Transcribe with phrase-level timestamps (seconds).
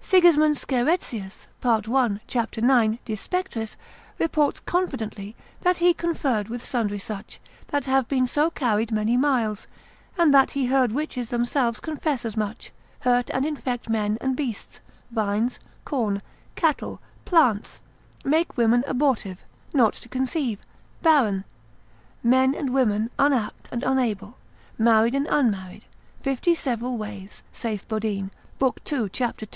[0.00, 1.88] Sigismund Scheretzius, part.
[1.88, 2.20] 1.
[2.28, 2.56] cap.
[2.56, 3.00] 9.
[3.04, 3.76] de spect.
[4.20, 9.66] reports confidently, that he conferred with sundry such, that had been so carried many miles,
[10.16, 14.78] and that he heard witches themselves confess as much; hurt and infect men and beasts,
[15.10, 16.22] vines, corn,
[16.54, 17.80] cattle, plants,
[18.24, 19.38] make women abortive,
[19.74, 20.60] not to conceive,
[21.02, 21.42] barren,
[22.22, 24.38] men and women unapt and unable,
[24.78, 25.84] married and unmarried,
[26.22, 28.30] fifty several ways, saith Bodine,
[28.60, 28.76] lib.
[28.84, 29.10] 2.
[29.12, 29.24] c.
[29.38, 29.46] 2.